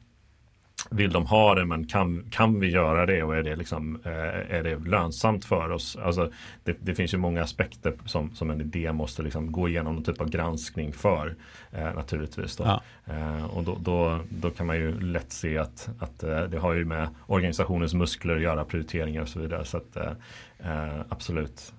[0.90, 4.56] vill de ha det men kan, kan vi göra det och är det, liksom, eh,
[4.56, 5.96] är det lönsamt för oss?
[5.96, 6.30] Alltså,
[6.64, 10.04] det, det, finns ju många aspekter som, som en idé måste liksom gå igenom någon
[10.04, 11.36] typ av granskning för
[11.72, 12.56] eh, naturligtvis.
[12.56, 12.64] Då.
[12.64, 12.82] Ja.
[13.14, 16.72] Eh, och då, då, då, kan man ju lätt se att, att eh, det har
[16.72, 19.64] ju med organisationens muskler att göra prioriteringar och så vidare.
[19.64, 20.12] Så att, eh,
[20.58, 21.72] eh, absolut.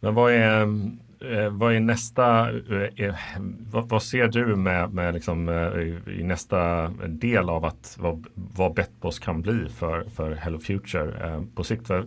[0.00, 0.66] Men vad är
[1.20, 2.50] eh, vad är nästa,
[2.96, 3.14] eh,
[3.70, 8.74] vad, vad, ser du med, med liksom, eh, i nästa del av att vad, vad
[8.74, 11.86] Betboss kan bli för, för Hello Future eh, på sikt?
[11.86, 12.06] För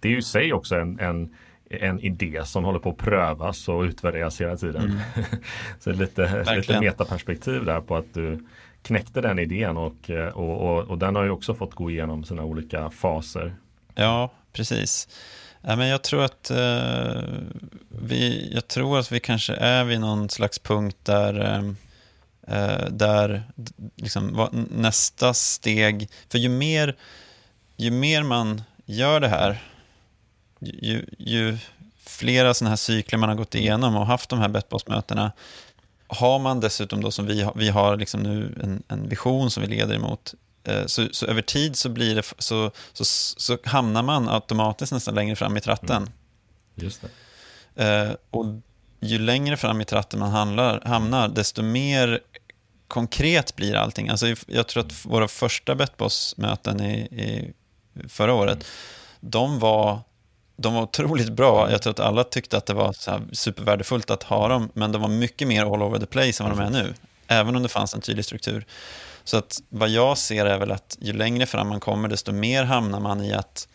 [0.00, 1.34] det är ju i sig också en, en
[1.70, 4.82] en idé som håller på att prövas och utvärderas hela tiden.
[4.82, 4.98] Mm.
[5.80, 8.46] Så lite, lite metaperspektiv där på att du
[8.82, 12.24] knäckte den idén och, eh, och, och, och den har ju också fått gå igenom
[12.24, 13.54] sina olika faser.
[13.94, 15.08] Ja, precis.
[15.62, 17.22] Ja, men jag, tror att, eh,
[17.88, 21.64] vi, jag tror att vi kanske är vid någon slags punkt där, eh,
[22.56, 23.42] eh där
[23.96, 26.08] liksom, nästa steg...
[26.28, 26.96] För ju mer,
[27.76, 29.62] ju mer man gör det här,
[30.60, 31.58] ju, ju
[32.06, 35.32] flera sådana här cykler man har gått igenom och haft de här bettbossmötena,
[36.06, 39.62] har man dessutom då som vi har, vi har liksom nu en, en vision som
[39.62, 40.34] vi leder emot,
[40.86, 45.36] så, så, över tid så, blir det, så, så, så, hamnar man automatiskt nästan längre
[45.36, 45.96] fram i tratten.
[45.96, 46.12] Mm.
[46.74, 47.08] Just det.
[47.84, 48.46] Eh, och
[49.00, 52.20] ju längre fram i tratten man handlar, hamnar, desto mer
[52.88, 54.08] konkret blir allting.
[54.08, 57.52] Alltså, jag tror att våra första Betboss-möten i, i,
[58.08, 58.64] förra året, mm.
[59.20, 60.00] de, var,
[60.56, 61.70] de var otroligt bra.
[61.70, 65.02] Jag tror att alla tyckte att det var så supervärdefullt att ha dem, men de
[65.02, 66.94] var mycket mer all over the place än vad de är nu.
[67.26, 68.66] Även om det fanns en tydlig struktur.
[69.24, 72.64] Så att vad jag ser är väl att ju längre fram man kommer, desto mer
[72.64, 73.68] hamnar man i att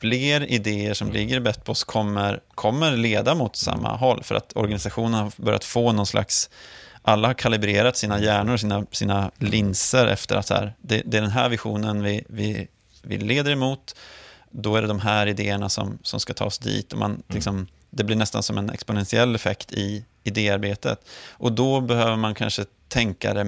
[0.00, 4.22] fler idéer som ligger i Betboss kommer, kommer leda mot samma håll.
[4.22, 6.50] För att organisationen har börjat få någon slags...
[7.02, 11.30] Alla har kalibrerat sina hjärnor, sina, sina linser efter att här, det, det är den
[11.30, 12.68] här visionen vi, vi,
[13.02, 13.96] vi leder emot.
[14.50, 16.92] Då är det de här idéerna som, som ska ta oss dit.
[16.92, 17.22] Och man, mm.
[17.28, 21.08] liksom, det blir nästan som en exponentiell effekt i idéarbetet.
[21.30, 23.46] Och då behöver man kanske tänka det,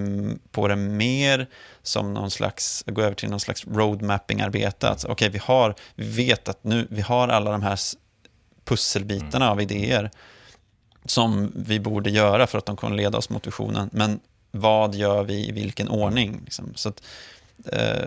[0.50, 1.46] på det mer
[1.82, 4.88] som någon slags, gå över till någon slags roadmapping-arbete.
[4.88, 7.78] Alltså, Okej, okay, vi, har, vi vet att nu, vi har alla de här
[8.64, 10.10] pusselbitarna av idéer
[11.04, 13.90] som vi borde göra för att de kommer leda oss mot visionen.
[13.92, 16.40] Men vad gör vi i vilken ordning?
[16.44, 16.72] Liksom?
[16.74, 17.02] Så att,
[17.72, 18.04] eh,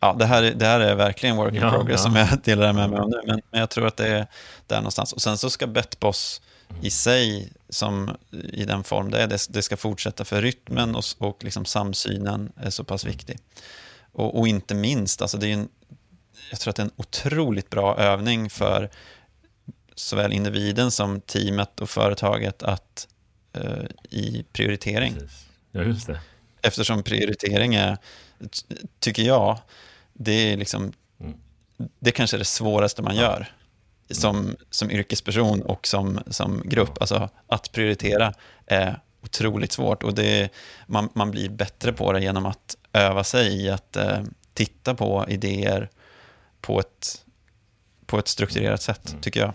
[0.00, 2.10] ja, det, här, det här är verkligen work in ja, progress ja.
[2.10, 3.20] som jag delar med mig av nu.
[3.26, 4.26] Men, men jag tror att det är
[4.66, 5.12] där någonstans.
[5.12, 6.40] Och sen så ska Betboss
[6.82, 8.16] i sig, som
[8.52, 12.52] i den form det är, det, det ska fortsätta för rytmen och, och liksom samsynen
[12.56, 13.38] är så pass viktig.
[14.12, 15.68] Och, och, inte minst, alltså det är en,
[16.50, 18.90] jag tror att det är en otroligt bra övning för
[19.94, 23.08] såväl individen som teamet och företaget att
[23.56, 25.16] uh, i prioritering.
[25.70, 26.20] Ja, just det.
[26.62, 27.98] Eftersom prioritering är,
[28.98, 29.58] tycker jag,
[30.12, 31.34] det är liksom, mm.
[31.98, 33.48] det kanske är det svåraste man gör mm.
[34.10, 37.00] Som, som yrkesperson och som, som grupp.
[37.00, 38.32] Alltså att prioritera
[38.66, 40.52] är otroligt svårt och det,
[40.86, 44.22] man, man blir bättre på det genom att öva sig i att eh,
[44.54, 45.90] titta på idéer
[46.60, 47.24] på ett,
[48.06, 49.20] på ett strukturerat sätt, mm.
[49.22, 49.54] tycker jag.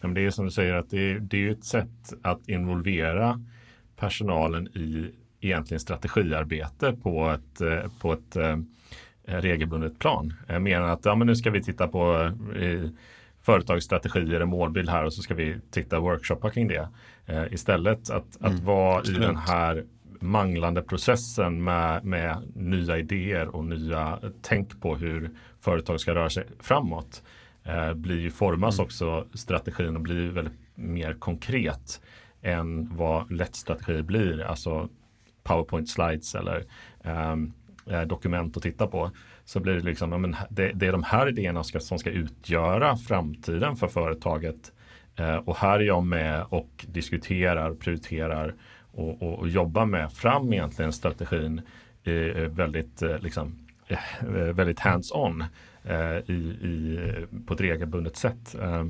[0.00, 3.44] Men det är som du säger, att det det är ett sätt att involvera
[3.96, 5.10] personalen i
[5.40, 8.56] egentligen strategiarbete på ett, eh, på ett eh,
[9.24, 10.34] regelbundet plan.
[10.46, 12.90] Jag menar att ja, men nu ska vi titta på eh,
[13.42, 16.88] företagsstrategier och målbild här och så ska vi titta workshoppa kring det.
[17.26, 19.18] Eh, istället att, mm, att vara absolut.
[19.18, 19.84] i den här
[20.20, 26.44] manglande processen med, med nya idéer och nya tänk på hur företag ska röra sig
[26.60, 27.22] framåt
[27.64, 28.84] eh, blir formas mm.
[28.84, 32.00] också strategin och blir väldigt mer konkret
[32.42, 34.42] än vad lätt strategier blir.
[34.42, 34.88] Alltså
[35.42, 36.64] powerpoint slides eller
[37.04, 37.52] um,
[38.06, 39.10] dokument att titta på.
[39.50, 42.10] Så blir det liksom, ja, men det, det är de här idéerna ska, som ska
[42.10, 44.72] utgöra framtiden för företaget.
[45.16, 48.54] Eh, och här är jag med och diskuterar, prioriterar
[48.92, 51.60] och, och, och jobbar med fram egentligen strategin
[52.04, 53.58] eh, väldigt, eh, liksom,
[53.88, 55.44] eh, väldigt hands-on
[55.84, 56.98] eh, i, i,
[57.46, 58.54] på ett regelbundet sätt.
[58.54, 58.84] Eh,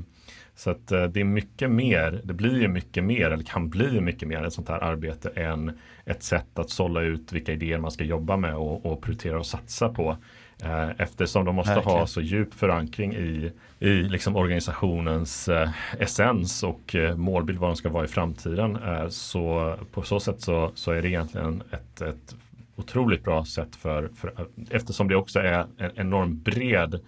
[0.55, 4.01] så att eh, det är mycket mer, det blir ju mycket mer eller kan bli
[4.01, 7.91] mycket mer ett sånt här arbete än ett sätt att sålla ut vilka idéer man
[7.91, 10.17] ska jobba med och, och prioritera och satsa på.
[10.63, 11.99] Eh, eftersom de måste Verkligen.
[11.99, 15.69] ha så djup förankring i, i liksom organisationens eh,
[15.99, 18.75] essens och eh, målbild vad de ska vara i framtiden.
[18.75, 22.35] Eh, så på så sätt så, så är det egentligen ett, ett
[22.75, 26.99] otroligt bra sätt för, för eftersom det också är en enormt bred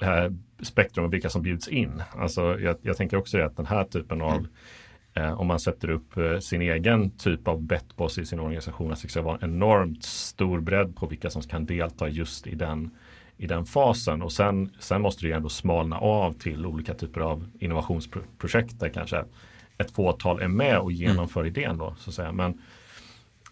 [0.00, 2.02] eh, spektrum av vilka som bjuds in.
[2.16, 4.48] Alltså jag, jag tänker också att den här typen av mm.
[5.14, 9.02] Eh, om man sätter upp eh, sin egen typ av betboss i sin organisation, att
[9.02, 12.90] det ska vara enormt stor bredd på vilka som kan delta just i den,
[13.36, 14.22] i den fasen.
[14.22, 19.24] Och sen, sen måste det ändå smalna av till olika typer av innovationsprojekt där kanske
[19.78, 21.02] ett fåtal är med och mm.
[21.02, 21.52] genomför mm.
[21.52, 21.94] idén då.
[21.98, 22.32] Så att säga.
[22.32, 22.60] Men,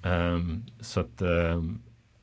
[0.03, 1.83] um, så att um,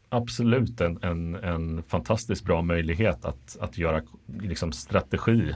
[0.09, 4.01] absolut en, en, en fantastiskt bra möjlighet att, att göra
[4.41, 5.55] liksom, strategi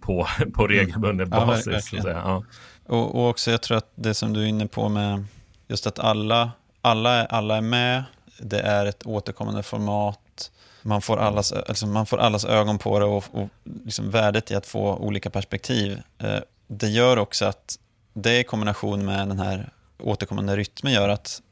[0.00, 0.76] på, på mm.
[0.76, 1.92] regelbunden ja, basis.
[1.92, 2.44] Ja.
[2.86, 5.24] Och, och också jag tror att det som du är inne på med
[5.68, 6.50] just att alla,
[6.82, 8.04] alla, alla är med,
[8.38, 10.50] det är ett återkommande format,
[10.82, 13.48] man får allas, alltså man får allas ögon på det och, och
[13.84, 16.02] liksom värdet i att få olika perspektiv.
[16.18, 17.78] Eh, det gör också att
[18.12, 21.42] det i kombination med den här återkommande rytmen gör att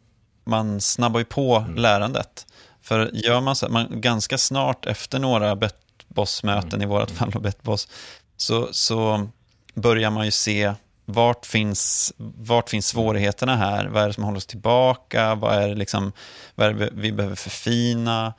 [0.44, 1.74] man snabbar ju på mm.
[1.74, 2.46] lärandet.
[2.80, 5.56] För gör man så, man, ganska snart efter några
[6.08, 6.82] Betboss-möten, mm.
[6.82, 7.88] i vårt fall och Betboss,
[8.36, 9.28] så, så
[9.74, 13.86] börjar man ju se vart finns, vart finns svårigheterna här?
[13.86, 15.34] Vad är det som håller oss tillbaka?
[15.34, 16.12] Vad är det, liksom,
[16.54, 18.34] vad är det vi behöver förfina?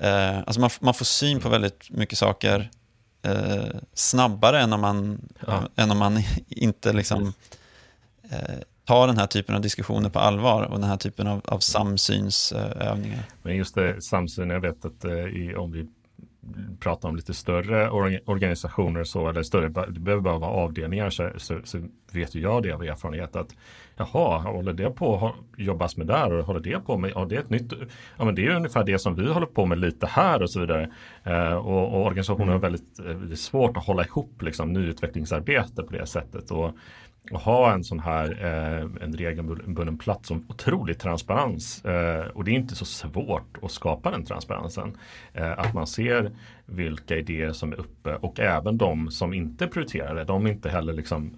[0.00, 2.70] Eh, alltså man, man får syn på väldigt mycket saker
[3.22, 5.68] eh, snabbare än om man, ja.
[5.76, 7.32] än om man inte liksom,
[8.30, 11.58] eh, ta den här typen av diskussioner på allvar och den här typen av, av
[11.58, 13.22] samsynsövningar.
[13.42, 15.86] Men just det, samsyn, jag vet att eh, i, om vi
[16.80, 17.90] pratar om lite större
[18.24, 21.78] organisationer så, eller större, det behöver bara vara avdelningar så, så, så
[22.12, 23.56] vet ju jag det av erfarenhet att
[23.96, 27.36] jaha, håller det på att jobbas med där och håller det på med, ja det
[27.36, 27.72] är ett nytt,
[28.16, 30.60] ja men det är ungefär det som vi håller på med lite här och så
[30.60, 30.90] vidare.
[31.22, 35.92] Eh, och, och organisationer har väldigt, väldigt eh, svårt att hålla ihop liksom nyutvecklingsarbete på
[35.92, 36.50] det sättet.
[36.50, 36.70] Och
[37.30, 41.84] och ha en sån här eh, en regelbunden plats som otrolig transparens.
[41.84, 44.96] Eh, och det är inte så svårt att skapa den transparensen.
[45.32, 46.30] Eh, att man ser
[46.66, 50.24] vilka idéer som är uppe och även de som inte prioriterar det.
[50.24, 51.36] De är inte heller liksom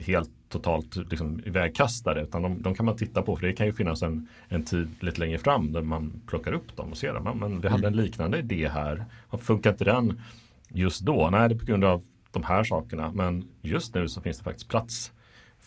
[0.00, 3.72] helt totalt liksom ivägkastade utan de, de, kan man titta på för det kan ju
[3.72, 7.38] finnas en, en tid lite längre fram där man plockar upp dem och ser dem.
[7.38, 8.04] Men vi hade en mm.
[8.04, 9.04] liknande idé här.
[9.38, 10.20] Funkar inte den
[10.68, 11.28] just då?
[11.30, 13.12] Nej, det är på grund av de här sakerna.
[13.12, 15.12] Men just nu så finns det faktiskt plats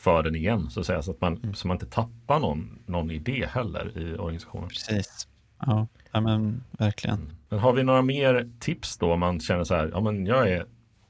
[0.07, 1.01] för den igen så att säga.
[1.01, 1.53] Så att man, mm.
[1.53, 4.69] så man inte tappar någon, någon idé heller i organisationen.
[4.69, 5.27] Precis.
[5.59, 7.17] Ja, ja men verkligen.
[7.17, 7.35] Mm.
[7.49, 10.49] Men har vi några mer tips då om man känner så här, ja men jag
[10.49, 10.65] är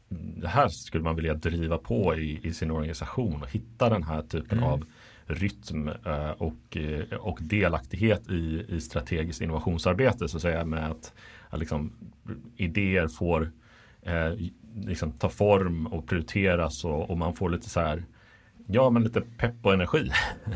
[0.09, 4.21] det här skulle man vilja driva på i, i sin organisation och hitta den här
[4.21, 4.69] typen mm.
[4.69, 4.85] av
[5.25, 11.13] rytm eh, och, eh, och delaktighet i, i strategiskt innovationsarbete så att säga med att,
[11.49, 11.93] att liksom,
[12.55, 13.51] idéer får
[14.01, 14.33] eh,
[14.75, 18.03] liksom ta form och prioriteras och, och, man får lite så här
[18.67, 20.11] ja men lite pepp och energi.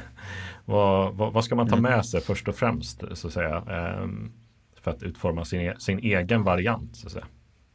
[0.66, 1.92] vad, vad, vad, ska man ta mm.
[1.92, 3.64] med sig först och främst så att säga?
[4.02, 4.34] Um,
[4.82, 6.96] för att utforma sin, sin egen variant.
[6.96, 7.26] Så att säga.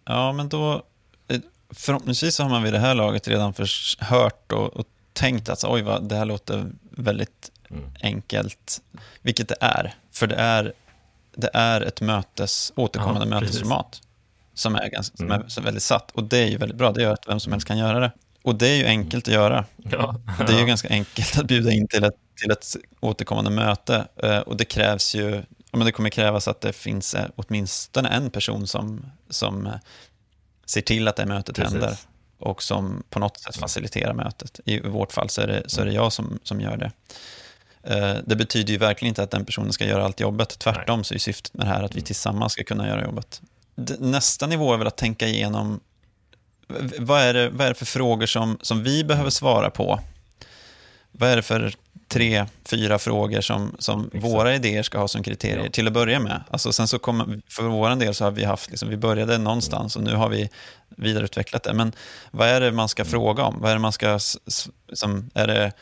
[0.04, 0.82] Ja, men då
[1.28, 3.54] eh, förhoppningsvis så har man vid det här laget redan
[3.98, 7.84] hört och, och tänkt att oj, vad, det här låter väldigt mm.
[8.02, 8.82] enkelt,
[9.22, 9.94] vilket det är.
[10.12, 10.72] För det är,
[11.36, 14.00] det är ett mötes, återkommande ja, mötesformat
[14.54, 15.48] som är, ganska, som är mm.
[15.62, 16.10] väldigt satt.
[16.10, 18.12] Och det är ju väldigt bra, det gör att vem som helst kan göra det.
[18.46, 19.64] Och det är ju enkelt att göra.
[19.90, 20.20] Ja.
[20.46, 24.08] Det är ju ganska enkelt att bjuda in till ett, till ett återkommande möte.
[24.16, 28.30] Eh, och det krävs ju, men det kommer krävas att det finns eh, åtminstone en
[28.30, 29.72] person som, som eh,
[30.66, 31.72] ser till att det mötet Precis.
[31.72, 31.96] händer
[32.38, 34.60] och som på något sätt faciliterar mötet.
[34.64, 36.92] I vårt fall så är det, så är det jag som, som gör det.
[38.24, 40.58] Det betyder ju verkligen inte att den personen ska göra allt jobbet.
[40.58, 42.04] Tvärtom så är syftet med det här att vi mm.
[42.04, 43.40] tillsammans ska kunna göra jobbet.
[43.98, 45.80] Nästa nivå är väl att tänka igenom
[46.98, 50.00] vad är det, vad är det för frågor som, som vi behöver svara på?
[51.12, 51.74] Vad är det för
[52.08, 55.70] tre, fyra frågor som, som våra idéer ska ha som kriterier ja.
[55.70, 56.44] till att börja med?
[56.50, 59.96] Alltså sen så kommer, för vår del så har vi haft, liksom, vi började någonstans
[59.96, 60.50] och nu har vi
[60.88, 61.74] vidareutvecklat det.
[61.74, 61.92] Men
[62.30, 63.10] vad är det man ska mm.
[63.10, 63.60] fråga om?
[63.60, 64.18] Vad är det man ska,
[64.92, 65.72] som, är det,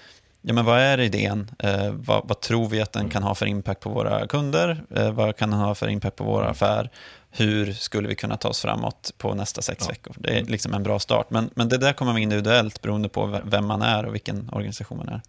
[0.46, 1.50] ja men vad är idén?
[1.58, 4.84] Eh, vad, vad, tror vi att den kan ha för impact på våra kunder?
[4.96, 6.50] Eh, vad kan den ha för impact på vår mm.
[6.50, 6.90] affär?
[7.36, 9.88] hur skulle vi kunna ta oss framåt på nästa sex ja.
[9.88, 10.14] veckor?
[10.18, 10.52] Det är mm.
[10.52, 13.82] liksom en bra start, men, men det där kommer vara individuellt beroende på vem man
[13.82, 15.20] är och vilken organisation man är.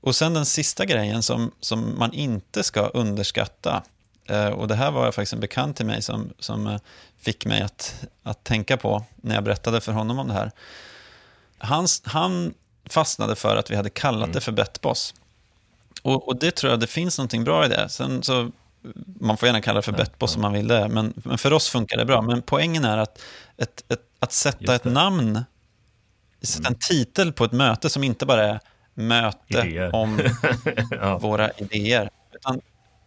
[0.00, 3.82] Och sen den sista grejen som, som man inte ska underskatta,
[4.28, 6.78] eh, och det här var faktiskt en bekant till mig som, som eh,
[7.18, 10.50] fick mig att, att tänka på när jag berättade för honom om det här.
[11.58, 12.54] Han, han
[12.86, 14.32] fastnade för att vi hade kallat mm.
[14.32, 15.14] det för Betboss.
[16.02, 17.88] Och, och det tror jag det finns någonting bra i det.
[17.88, 18.50] Sen så
[19.20, 21.68] man får gärna kalla det för Betboss om man vill det, men, men, för oss
[21.68, 22.22] funkar det bra.
[22.22, 23.22] Men poängen är att,
[23.56, 25.44] ett, ett, att sätta ett namn,
[26.42, 26.78] sätta en mm.
[26.88, 28.60] titel på ett möte som inte bara är
[28.94, 29.94] möte idéer.
[29.94, 30.20] om
[30.90, 31.18] ja.
[31.18, 32.60] våra idéer, utan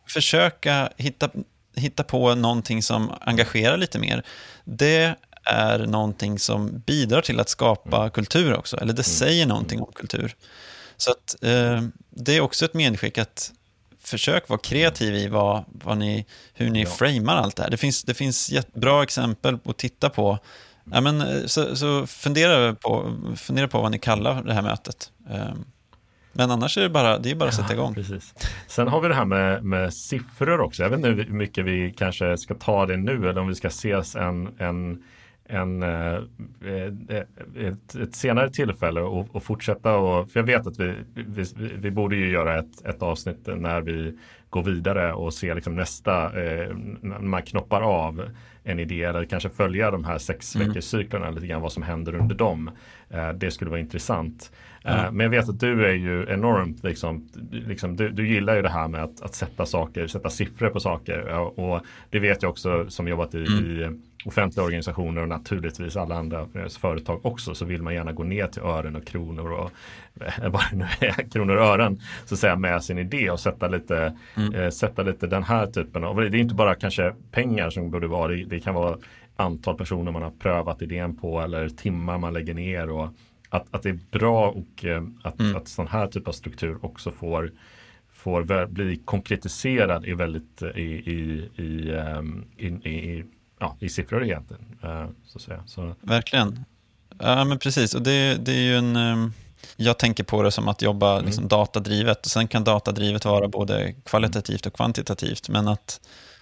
[0.08, 1.30] försöka hitta,
[1.76, 4.24] hitta på någonting som engagerar lite mer.
[4.64, 5.16] Det
[5.50, 8.12] är någonting som bidrar till att skapa mm.
[8.12, 9.16] kultur också, eller det mm.
[9.18, 10.36] säger någonting om kultur.
[10.98, 13.52] Så att, eh, det är också ett medskick att
[14.04, 16.90] försök vara kreativ i vad, vad ni, hur ni ja.
[16.90, 17.70] framar allt det här.
[17.70, 20.40] Det finns, det finns bra exempel att titta på.
[20.92, 25.12] Ja, men, eh, så, så fundera, på, fundera på vad ni kallar det här mötet.
[25.30, 25.66] Ehm,
[26.34, 27.94] men annars är det bara, det är bara att sätta igång.
[27.98, 28.34] Ja, precis.
[28.68, 30.84] Sen har vi det här med, med siffror också.
[30.84, 33.68] Jag vet inte hur mycket vi kanske ska ta det nu eller om vi ska
[33.68, 35.04] ses en, en
[35.50, 36.16] en, eh,
[36.66, 36.94] eh,
[37.56, 41.92] ett, ett, senare tillfälle och, och, fortsätta och, för jag vet att vi, vi, vi
[41.92, 44.18] borde ju göra ett, ett avsnitt när vi
[44.50, 48.30] går vidare och ser liksom nästa, eh, när man knoppar av
[48.64, 50.72] en idé eller kanske följa de här sex mm.
[50.74, 52.72] lite grann vad som händer under dem.
[53.10, 54.52] Eh, det skulle vara intressant.
[54.84, 55.16] Mm.
[55.16, 58.70] Men jag vet att du är ju enormt, liksom, liksom, du, du gillar ju det
[58.70, 61.30] här med att, att sätta saker, sätta siffror på saker.
[61.60, 63.66] Och det vet jag också som jobbat i, mm.
[63.66, 66.48] i offentliga organisationer och naturligtvis alla andra
[66.80, 69.72] företag också så vill man gärna gå ner till ören och kronor och
[70.22, 73.40] eh, vad det nu är, kronor och ören så att säga med sin idé och
[73.40, 74.56] sätta lite, mm.
[74.56, 78.08] eh, sätta lite den här typen av, det är inte bara kanske pengar som borde
[78.08, 78.98] vara, det, det kan vara
[79.36, 83.10] antal personer man har prövat idén på eller timmar man lägger ner och
[83.50, 85.56] att, att det är bra och eh, att, mm.
[85.56, 87.52] att sån här typ av struktur också får
[88.14, 93.24] får bli konkretiserad i väldigt i, i, i, um, i, i
[93.60, 94.64] ja, i siffror egentligen.
[94.84, 95.64] Uh, så att säga.
[95.66, 95.96] Så.
[96.02, 96.66] Verkligen.
[97.20, 97.96] Ja, men precis.
[97.96, 98.96] Och det, det är ju en...
[98.96, 99.34] Um,
[99.76, 101.26] jag tänker på det som att jobba mm.
[101.26, 102.26] liksom, datadrivet.
[102.26, 105.50] Sen kan datadrivet vara både kvalitativt och kvantitativt.
[105.50, 106.02] Men att,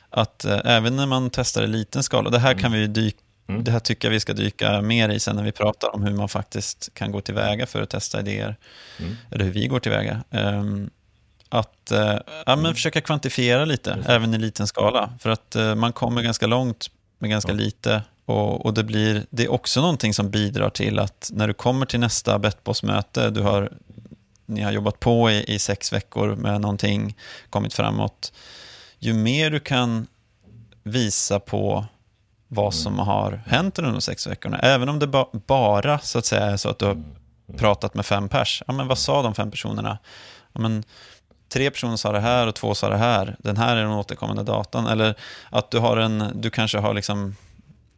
[0.09, 2.61] att uh, även när man testar i liten skala, det här mm.
[2.61, 3.17] kan vi dyka
[3.49, 3.63] Mm.
[3.63, 6.13] Det här tycker jag vi ska dyka mer i sen när vi pratar om hur
[6.13, 8.55] man faktiskt kan gå tillväga för att testa idéer.
[8.99, 9.15] Mm.
[9.31, 10.23] Eller hur vi går tillväga.
[10.31, 10.89] Um,
[11.49, 12.73] att uh, ja, men mm.
[12.73, 15.13] försöka kvantifiera lite, även i liten skala.
[15.19, 16.87] För att uh, man kommer ganska långt
[17.19, 17.55] med ganska ja.
[17.55, 18.01] lite.
[18.25, 21.85] Och, och, det, blir, det är också någonting som bidrar till att när du kommer
[21.85, 23.71] till nästa Betboss-möte, du har,
[24.45, 27.15] ni har jobbat på i, i sex veckor med någonting,
[27.49, 28.33] kommit framåt.
[28.99, 30.07] Ju mer du kan
[30.83, 31.85] visa på
[32.47, 32.71] vad mm.
[32.71, 36.45] som har hänt under de sex veckorna, även om det ba, bara så att säga
[36.45, 37.05] är så att du har mm.
[37.55, 38.63] Pratat med fem pers.
[38.67, 39.97] Ja, men vad sa de fem personerna?
[40.53, 40.83] Ja, men,
[41.49, 43.35] tre personer sa det här och två sa det här.
[43.39, 44.87] Den här är den återkommande datan.
[44.87, 45.15] Eller
[45.49, 47.35] att du har en, du kanske har liksom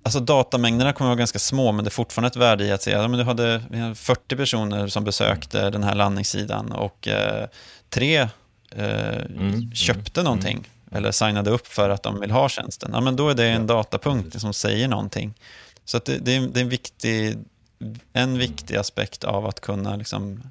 [0.04, 2.82] Alltså datamängderna kommer att vara ganska små, men det är fortfarande ett värde i att
[2.82, 3.62] säga att du hade
[3.96, 7.48] 40 personer som besökte den här landningssidan och eh,
[7.90, 8.18] tre
[8.76, 9.72] eh, mm.
[9.72, 10.98] köpte någonting mm.
[10.98, 12.92] eller signade upp för att de vill ha tjänsten.
[12.94, 15.34] Ja, men då är det en datapunkt som säger någonting.
[15.86, 17.38] Så det, det, är, det, är, en viktig,
[18.14, 20.44] en viktig aspekt av att kunna liksom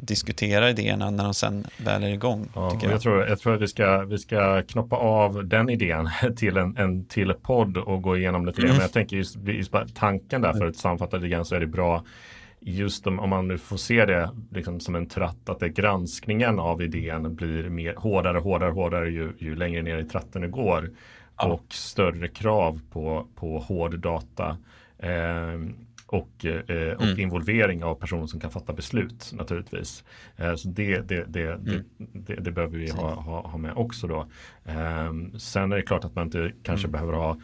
[0.00, 2.48] diskutera idéerna när de sen väl är igång.
[2.54, 2.92] Ja, jag.
[2.92, 3.00] jag.
[3.00, 7.04] tror, jag tror att vi ska, vi ska knoppa av den idén till en, en
[7.04, 8.72] till podd och gå igenom lite mm.
[8.72, 11.66] Men jag tänker just, just tanken där för att sammanfatta lite grann så är det
[11.66, 12.04] bra
[12.64, 16.58] just om, om man nu får se det liksom som en tratt att det granskningen
[16.58, 20.90] av idén blir mer hårdare, hårdare, hårdare ju, ju längre ner i tratten det går.
[21.36, 21.52] Ja.
[21.52, 24.56] Och större krav på, på hård data.
[24.98, 25.60] Eh,
[26.12, 27.20] och, eh, och mm.
[27.20, 30.04] involvering av personer som kan fatta beslut naturligtvis.
[30.36, 31.84] Eh, så det, det, det, mm.
[31.96, 34.26] det, det, behöver vi ha, ha, ha med också då.
[34.64, 36.92] Eh, sen är det klart att man inte kanske mm.
[36.92, 37.36] behöver ha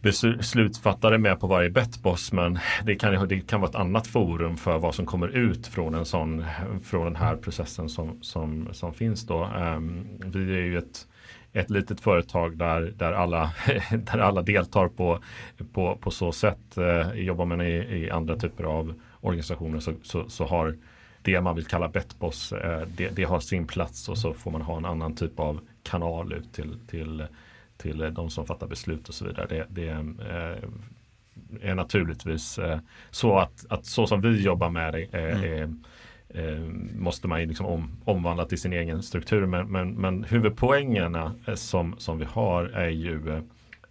[0.00, 4.78] beslutsfattare med på varje betboss men det kan, det kan vara ett annat forum för
[4.78, 6.44] vad som kommer ut från en sån
[6.84, 9.44] från den här processen som, som, som finns då.
[9.44, 11.06] Um, vi är ju ett,
[11.58, 13.52] ett litet företag där, där, alla,
[13.90, 15.18] där alla deltar på,
[15.72, 16.78] på, på så sätt.
[16.78, 20.76] Uh, jobbar man i, i andra typer av organisationer så, så, så har
[21.22, 24.62] det man vill kalla betboss, uh, det, det har sin plats och så får man
[24.62, 27.26] ha en annan typ av kanal ut till, till
[27.78, 29.46] till de som fattar beslut och så vidare.
[29.48, 30.68] Det, det eh,
[31.70, 32.78] är naturligtvis eh,
[33.10, 35.84] så att, att så som vi jobbar med det mm.
[36.34, 39.46] Är, måste man liksom om, omvandla till sin egen struktur.
[39.46, 43.42] Men, men, men huvudpoängerna som, som vi har är ju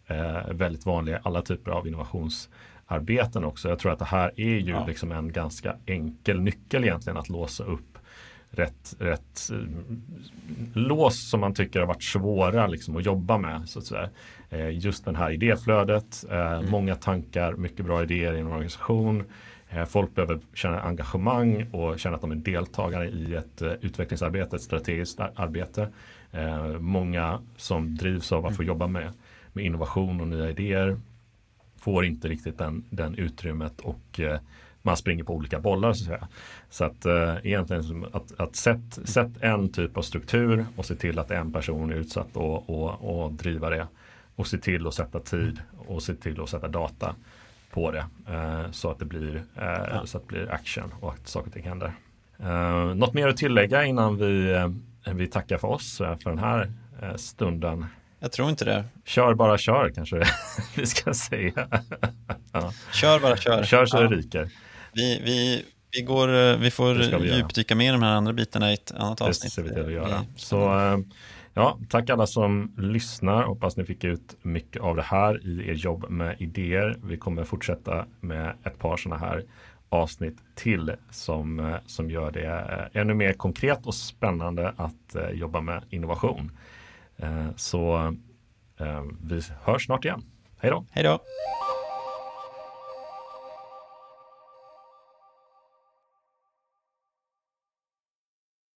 [0.07, 3.69] eh, väldigt vanliga alla typer av innovationsarbeten också.
[3.69, 4.85] Jag tror att det här är ju ja.
[4.87, 7.97] liksom en ganska enkel nyckel egentligen att låsa upp
[8.49, 9.57] rätt, rätt eh,
[10.73, 13.69] lås som man tycker har varit svåra liksom, att jobba med.
[13.69, 14.09] Så att säga.
[14.49, 16.71] Eh, just den här idéflödet, eh, mm.
[16.71, 19.23] många tankar, mycket bra idéer i en organisation.
[19.87, 25.19] Folk behöver känna engagemang och känna att de är deltagare i ett utvecklingsarbete, ett strategiskt
[25.19, 25.89] arbete.
[26.79, 28.67] Många som drivs av att få mm.
[28.67, 29.13] jobba med,
[29.53, 30.97] med innovation och nya idéer
[31.77, 34.19] får inte riktigt den, den utrymmet och
[34.87, 36.27] man springer på olika bollar så att säga.
[36.69, 41.19] Så att eh, egentligen att, att sätt, sätt en typ av struktur och se till
[41.19, 43.87] att en person är utsatt och, och, och driva det.
[44.35, 47.15] Och se till att sätta tid och se till att sätta data
[47.71, 48.05] på det.
[48.29, 50.01] Eh, så, att det blir, eh, ja.
[50.05, 51.93] så att det blir action och att saker och ting händer.
[52.39, 54.55] Eh, något mer att tillägga innan vi,
[55.13, 56.71] vi tackar för oss för den här
[57.15, 57.85] stunden?
[58.19, 58.83] Jag tror inte det.
[59.05, 60.23] Kör bara kör kanske
[60.75, 61.67] vi ska säga.
[62.51, 62.73] ja.
[62.93, 63.63] Kör bara kör.
[63.63, 64.01] Kör så ja.
[64.01, 64.49] det ryker.
[64.93, 68.73] Vi, vi, vi, går, vi får vi djupdyka mer i de här andra bitarna i
[68.73, 69.55] ett annat avsnitt.
[69.55, 70.25] Det ser vi till att göra.
[70.35, 70.69] Så
[71.57, 73.43] ja, tack alla som lyssnar.
[73.43, 76.95] Hoppas ni fick ut mycket av det här i er jobb med idéer.
[77.03, 79.43] Vi kommer fortsätta med ett par sådana här
[79.89, 82.45] avsnitt till som, eh, som gör det
[82.93, 86.51] eh, ännu mer konkret och spännande att eh, jobba med innovation.
[87.55, 88.15] Så
[89.21, 90.23] vi hörs snart igen.
[90.57, 90.85] Hej då!
[90.91, 91.19] Hej då!